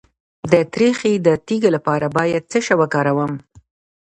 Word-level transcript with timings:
د 0.51 0.53
تریخي 0.73 1.13
د 1.27 1.27
تیږې 1.47 1.69
لپاره 1.75 2.05
باید 2.17 2.43
څه 2.51 2.57
شی 2.65 2.75
وکاروم؟ 2.81 3.33